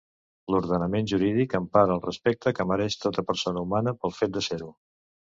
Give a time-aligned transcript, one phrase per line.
[0.53, 4.71] L'ordenament jurídic empara el respecte que mereix tota persona humana pel fet de ser-ho.